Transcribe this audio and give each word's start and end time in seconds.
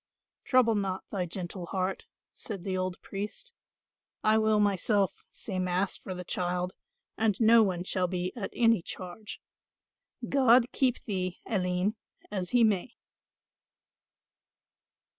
Grief. 0.41 0.49
"Trouble 0.49 0.73
not 0.73 1.03
thy 1.11 1.27
gentle 1.27 1.67
heart," 1.67 2.05
said 2.33 2.63
the 2.63 2.75
old 2.75 2.99
priest, 3.03 3.53
"I 4.23 4.35
will 4.39 4.59
myself 4.59 5.11
say 5.31 5.59
mass 5.59 5.95
for 5.95 6.15
the 6.15 6.23
child, 6.23 6.73
and 7.19 7.39
no 7.39 7.61
one 7.61 7.83
shall 7.83 8.07
be 8.07 8.33
at 8.35 8.49
any 8.55 8.81
charge. 8.81 9.43
God 10.27 10.71
keep 10.71 11.05
thee, 11.05 11.37
Aline, 11.45 11.97
as 12.31 12.49
he 12.49 12.63
may." 12.63 12.95